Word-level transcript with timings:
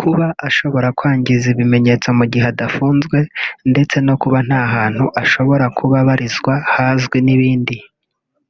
kuba 0.00 0.26
ashobora 0.48 0.88
kwangiza 0.98 1.46
ibimenyetso 1.54 2.08
mu 2.18 2.24
gihe 2.32 2.46
adafunzwe 2.52 3.18
ndetse 3.70 3.96
no 4.06 4.14
kuba 4.22 4.38
nta 4.46 4.62
hantu 4.74 5.04
ashobora 5.22 5.64
kuba 5.78 5.94
abarizwa 6.02 6.54
hazwi 6.74 7.18
n’ibindi 7.26 7.76